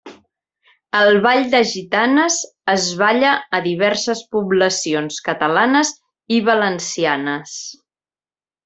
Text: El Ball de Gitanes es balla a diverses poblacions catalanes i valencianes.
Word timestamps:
El 0.99 1.17
Ball 1.25 1.41
de 1.51 1.59
Gitanes 1.71 2.37
es 2.75 2.87
balla 3.03 3.35
a 3.59 3.61
diverses 3.67 4.25
poblacions 4.37 5.23
catalanes 5.31 5.97
i 6.39 6.45
valencianes. 6.53 7.57